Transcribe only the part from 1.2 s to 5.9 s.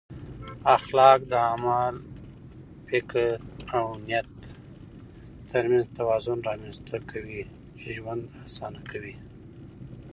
د عمل، فکر او نیت ترمنځ